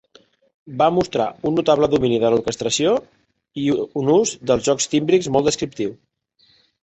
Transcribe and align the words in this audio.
Va 0.77 0.85
mostrar 0.93 1.27
un 1.49 1.53
notable 1.59 1.89
domini 1.91 2.17
de 2.23 2.31
l'orquestració 2.35 2.95
i 3.65 3.67
un 4.03 4.09
ús 4.15 4.33
dels 4.53 4.67
jocs 4.69 4.91
tímbrics 4.95 5.29
molt 5.37 5.51
descriptiu. 5.51 5.93